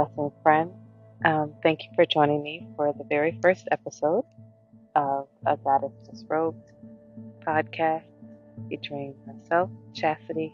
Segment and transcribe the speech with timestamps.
[0.00, 0.72] blessing friend.
[1.26, 4.24] Um, thank you for joining me for the very first episode
[4.96, 6.72] of a Goddess Disrobed
[7.46, 8.04] podcast
[8.70, 10.52] featuring myself, Chasity.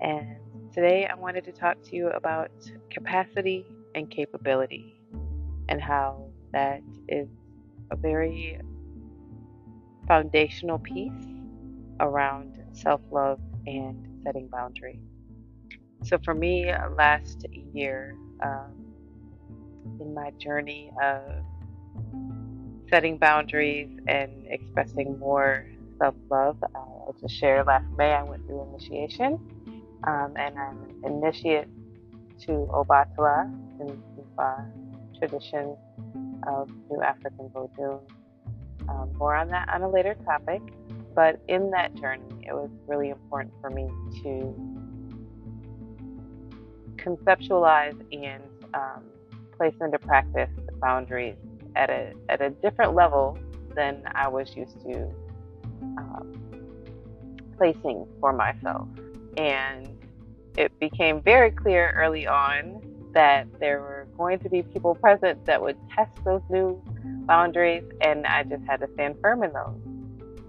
[0.00, 0.36] And
[0.72, 2.50] today I wanted to talk to you about
[2.92, 5.00] capacity and capability
[5.68, 7.28] and how that is
[7.90, 8.60] a very
[10.06, 11.26] foundational piece
[11.98, 15.00] around self love and setting boundaries.
[16.04, 18.72] So for me, last year, um,
[20.00, 21.22] in my journey of
[22.90, 25.66] setting boundaries and expressing more
[25.98, 29.38] self love, uh, I just shared last May I went through initiation,
[30.04, 31.68] um, and I'm an initiate
[32.42, 33.44] to Obatala
[33.80, 34.02] in
[34.36, 35.76] the tradition
[36.46, 38.00] of New African Vodou.
[38.88, 40.62] Um, more on that on a later topic,
[41.14, 43.88] but in that journey, it was really important for me
[44.22, 44.75] to
[47.06, 48.42] conceptualize and
[48.74, 49.04] um,
[49.56, 51.36] place into practice boundaries
[51.74, 53.38] at a at a different level
[53.74, 55.08] than I was used to
[55.98, 56.32] um,
[57.56, 58.88] placing for myself,
[59.36, 59.88] and
[60.56, 65.60] it became very clear early on that there were going to be people present that
[65.62, 66.82] would test those new
[67.26, 69.76] boundaries, and I just had to stand firm in those.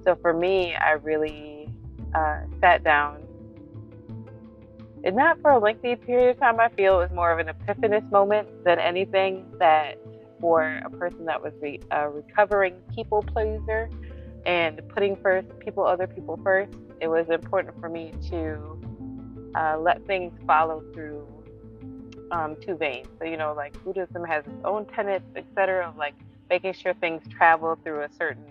[0.04, 1.70] So for me, I really
[2.14, 3.27] uh, sat down
[5.08, 6.60] and not for a lengthy period of time.
[6.60, 9.98] I feel it was more of an epiphanous moment than anything that
[10.42, 13.90] for a person that was re- a recovering people pleaser
[14.46, 18.60] and putting first people, other people first, it was important for me to
[19.56, 21.26] uh, let things follow through
[22.32, 23.08] um, two veins.
[23.18, 26.16] So, you know, like Buddhism has its own tenets, etc., of like
[26.50, 28.44] making sure things travel through a certain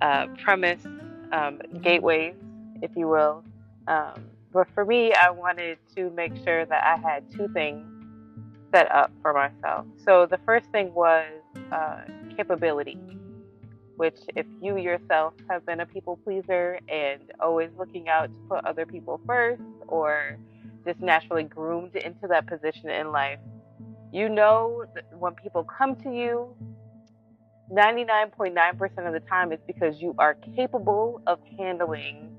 [0.00, 0.84] uh, premise,
[1.32, 2.36] um, gateways,
[2.82, 3.42] if you will.
[3.88, 7.86] Um, but for me, I wanted to make sure that I had two things
[8.72, 9.84] set up for myself.
[10.02, 11.26] So the first thing was
[11.70, 12.00] uh,
[12.34, 12.98] capability,
[13.96, 18.64] which, if you yourself have been a people pleaser and always looking out to put
[18.64, 20.38] other people first, or
[20.86, 23.40] just naturally groomed into that position in life,
[24.10, 26.56] you know that when people come to you,
[27.70, 32.34] 99.9% of the time it's because you are capable of handling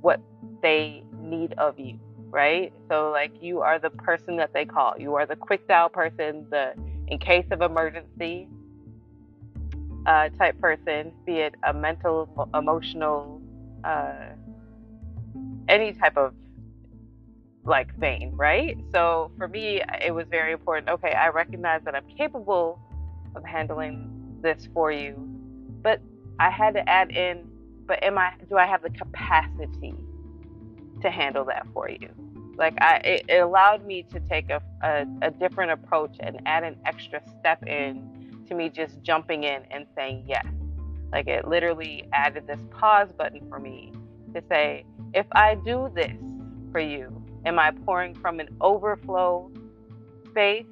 [0.00, 0.18] what
[0.62, 1.98] they need of you,
[2.30, 2.72] right?
[2.88, 4.94] So like you are the person that they call.
[4.98, 6.74] You are the quick dial person, the
[7.08, 8.48] in case of emergency
[10.06, 13.40] uh, type person, be it a mental, emotional,
[13.84, 14.30] uh,
[15.68, 16.32] any type of
[17.64, 18.78] like vein, right?
[18.92, 20.88] So for me, it was very important.
[20.88, 22.78] Okay, I recognize that I'm capable
[23.34, 25.14] of handling this for you,
[25.82, 26.00] but
[26.38, 27.48] I had to add in,
[27.86, 28.32] but am I?
[28.48, 29.94] Do I have the capacity
[31.02, 32.08] to handle that for you.
[32.58, 36.64] Like I, it, it allowed me to take a, a, a different approach and add
[36.64, 40.46] an extra step in to me just jumping in and saying yes.
[41.12, 43.92] Like it literally added this pause button for me
[44.34, 46.16] to say, if I do this
[46.72, 49.50] for you, am I pouring from an overflow
[50.30, 50.66] space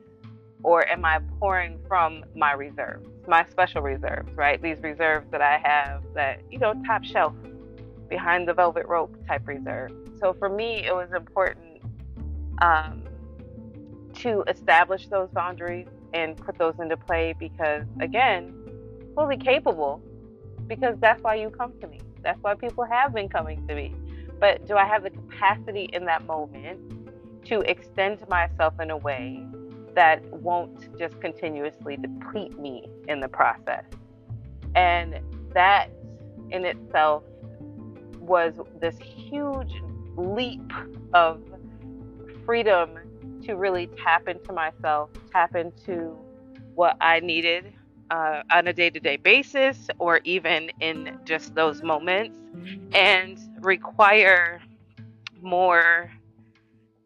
[0.63, 4.61] or am I pouring from my reserves, my special reserves, right?
[4.61, 7.34] These reserves that I have that, you know, top shelf
[8.09, 9.93] behind the velvet rope type reserve.
[10.25, 11.83] So for me, it was important
[12.62, 13.03] um,
[14.15, 18.55] to establish those boundaries and put those into play because, again,
[19.15, 20.03] fully capable,
[20.67, 22.01] because that's why you come to me.
[22.23, 23.95] That's why people have been coming to me.
[24.41, 26.81] But do I have the capacity in that moment
[27.45, 29.45] to extend myself in a way
[29.95, 33.84] that won't just continuously deplete me in the process?
[34.75, 35.21] And
[35.53, 35.89] that
[36.51, 37.25] in itself
[38.21, 39.83] was this huge
[40.17, 40.73] leap
[41.13, 41.43] of
[42.45, 42.99] freedom
[43.43, 46.17] to really tap into myself, tap into
[46.75, 47.73] what I needed
[48.11, 52.35] uh, on a day to day basis, or even in just those moments,
[52.95, 54.61] and require
[55.43, 56.11] more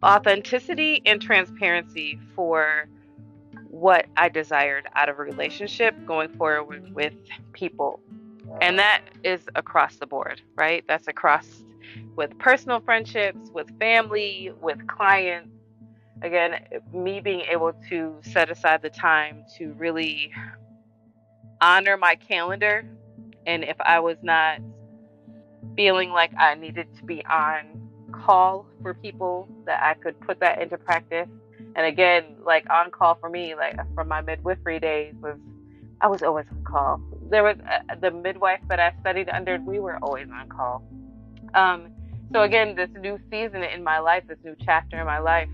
[0.05, 2.89] authenticity and transparency for
[3.69, 7.15] what I desired out of a relationship going forward with
[7.53, 8.01] people.
[8.61, 10.85] And that is across the board, right?
[10.89, 11.65] That's across
[12.17, 15.51] with personal friendships, with family, with clients.
[16.23, 16.61] Again,
[16.93, 20.33] me being able to set aside the time to really
[21.61, 22.85] honor my calendar.
[23.47, 24.59] And if I was not
[25.77, 30.61] feeling like I needed to be on call for people, that I could put that
[30.61, 31.29] into practice.
[31.77, 35.39] And again, like on call for me, like from my midwifery days, was
[36.01, 37.01] I was always on call
[37.31, 39.59] there was uh, the midwife that I studied under.
[39.61, 40.83] We were always on call.
[41.55, 41.91] Um,
[42.33, 45.49] so again, this new season in my life, this new chapter in my life,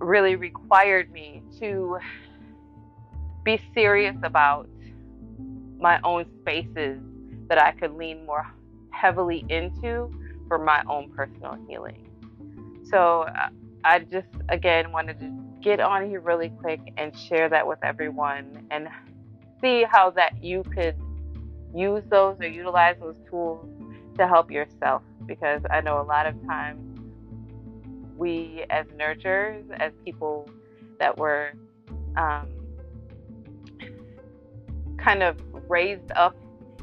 [0.00, 1.98] really required me to
[3.44, 4.68] be serious about
[5.78, 7.00] my own spaces
[7.48, 8.46] that I could lean more
[8.90, 10.10] heavily into
[10.48, 12.08] for my own personal healing.
[12.90, 13.48] So uh,
[13.84, 15.30] I just, again, wanted to
[15.60, 18.88] get on here really quick and share that with everyone and
[19.60, 20.96] see how that you could
[21.74, 23.68] use those or utilize those tools
[24.16, 27.00] to help yourself because I know a lot of times
[28.16, 30.48] we as nurturers, as people
[30.98, 31.52] that were
[32.16, 32.48] um,
[34.98, 35.36] kind of
[35.68, 36.36] raised up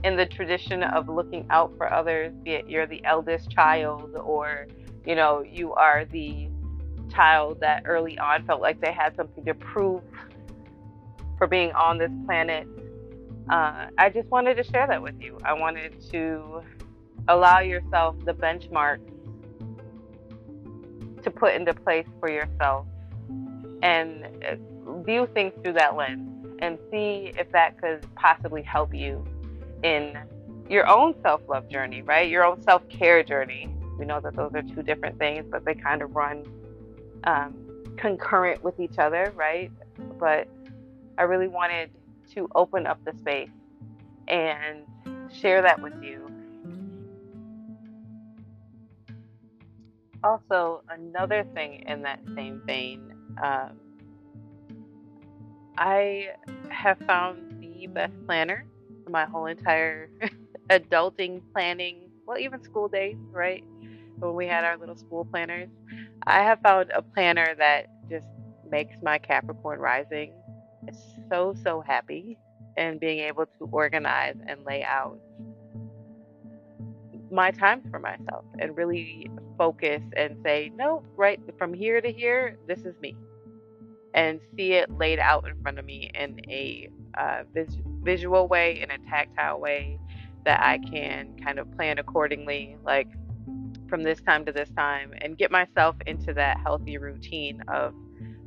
[0.03, 4.67] in the tradition of looking out for others, be it you're the eldest child or,
[5.05, 6.49] you know, you are the
[7.11, 10.01] child that early on felt like they had something to prove
[11.37, 12.67] for being on this planet.
[13.49, 15.37] Uh, I just wanted to share that with you.
[15.43, 16.61] I wanted to
[17.27, 18.99] allow yourself the benchmark
[21.23, 22.85] to put into place for yourself
[23.83, 24.55] and uh,
[25.03, 26.27] view things through that lens
[26.59, 29.23] and see if that could possibly help you
[29.83, 30.17] in
[30.69, 32.29] your own self love journey, right?
[32.29, 33.75] Your own self care journey.
[33.99, 36.45] We know that those are two different things, but they kind of run
[37.25, 37.53] um,
[37.97, 39.71] concurrent with each other, right?
[40.19, 40.47] But
[41.17, 41.91] I really wanted
[42.33, 43.49] to open up the space
[44.27, 44.83] and
[45.31, 46.27] share that with you.
[50.23, 53.13] Also, another thing in that same vein,
[53.43, 53.71] um,
[55.77, 56.29] I
[56.69, 58.65] have found the best planner
[59.03, 60.09] for my whole entire
[60.69, 63.63] adulting planning, well, even school days, right?
[64.19, 65.69] When we had our little school planners,
[66.27, 68.27] I have found a planner that just
[68.69, 70.33] makes my Capricorn rising
[71.29, 72.37] so, so happy
[72.77, 75.19] and being able to organize and lay out
[77.31, 82.57] my times for myself and really focus and say, no, right from here to here,
[82.67, 83.15] this is me
[84.13, 88.81] and see it laid out in front of me in a uh, vis- visual way,
[88.81, 89.99] in a tactile way
[90.45, 93.07] that I can kind of plan accordingly, like
[93.87, 97.93] from this time to this time, and get myself into that healthy routine of,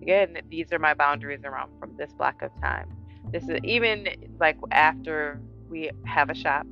[0.03, 2.91] again, these are my boundaries around from this block of time.
[3.33, 4.09] This is even
[4.41, 6.67] like after we have a shop,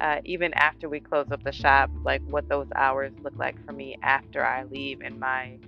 [0.00, 3.72] uh, even after we close up the shop, like what those hours look like for
[3.72, 5.58] me after I leave in my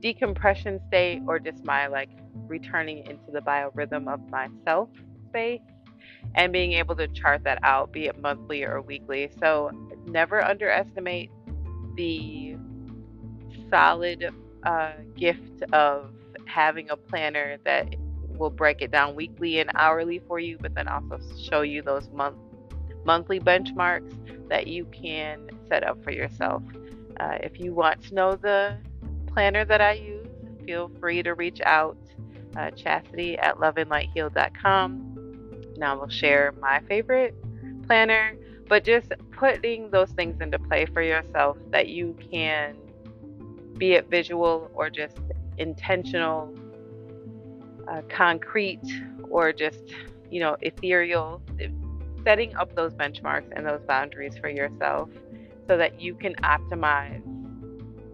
[0.00, 2.10] decompression state or just my like
[2.48, 4.88] returning into the biorhythm of myself
[5.28, 5.60] space
[6.34, 9.30] and being able to chart that out, be it monthly or weekly.
[9.40, 9.70] So
[10.06, 11.30] never underestimate
[11.96, 12.56] the
[13.70, 14.30] solid
[14.64, 16.10] uh, gift of
[16.46, 17.94] having a planner that
[18.28, 22.08] will break it down weekly and hourly for you, but then also show you those
[22.10, 22.36] month
[23.04, 24.12] monthly benchmarks
[24.48, 26.62] that you can set up for yourself.
[27.18, 28.76] Uh, if you want to know the
[29.26, 30.26] planner that I use,
[30.66, 31.96] feel free to reach out,
[32.56, 35.08] uh, chasity at loveandlightheal.com.
[35.76, 37.34] Now I will share my favorite
[37.86, 38.36] planner,
[38.68, 42.76] but just putting those things into play for yourself that you can,
[43.78, 45.18] be it visual or just
[45.58, 46.54] intentional,
[47.88, 48.80] uh, concrete,
[49.30, 49.94] or just,
[50.30, 51.42] you know, ethereal,
[52.24, 55.08] setting up those benchmarks and those boundaries for yourself
[55.66, 57.22] so that you can optimize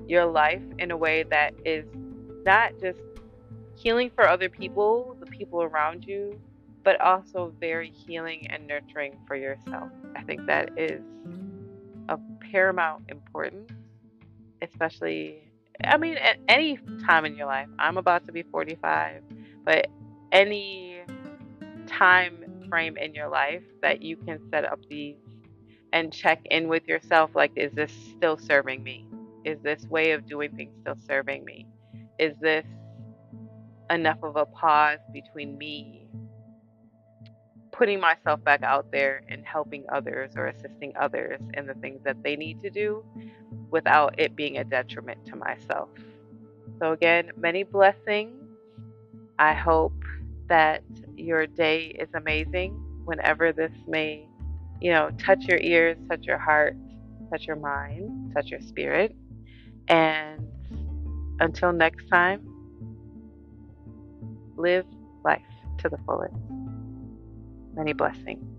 [0.08, 1.86] your life in a way that is
[2.44, 3.00] not just
[3.76, 6.40] healing for other people, the people around you,
[6.82, 9.90] but also very healing and nurturing for yourself.
[10.16, 11.02] I think that is
[12.08, 13.70] of paramount importance,
[14.62, 15.42] especially,
[15.84, 17.68] I mean, at any time in your life.
[17.78, 19.22] I'm about to be 45,
[19.64, 19.88] but
[20.32, 21.00] any
[21.86, 23.04] time frame mm-hmm.
[23.04, 25.16] in your life that you can set up these
[25.92, 29.06] and check in with yourself like, is this still serving me?
[29.44, 31.66] Is this way of doing things still serving me?
[32.18, 32.66] Is this
[33.90, 36.06] enough of a pause between me
[37.72, 42.22] putting myself back out there and helping others or assisting others in the things that
[42.22, 43.04] they need to do
[43.70, 45.88] without it being a detriment to myself?
[46.80, 48.34] So, again, many blessings.
[49.38, 49.94] I hope
[50.48, 50.82] that
[51.16, 52.72] your day is amazing
[53.04, 54.26] whenever this may,
[54.80, 56.76] you know, touch your ears, touch your heart,
[57.30, 59.14] touch your mind, touch your spirit.
[59.88, 60.46] And
[61.40, 62.42] until next time,
[64.56, 64.86] live
[65.24, 65.42] life
[65.78, 66.34] to the fullest.
[67.74, 68.57] Many blessings.